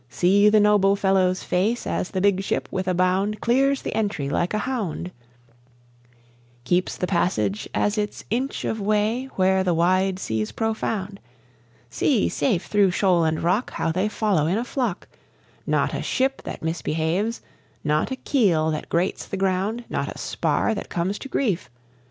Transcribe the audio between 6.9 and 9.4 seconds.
the passage as its inch of way